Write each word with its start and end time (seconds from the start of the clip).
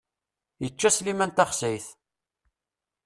Yečča 0.63 0.89
Sliman 0.95 1.31
taxsayt! 1.37 1.87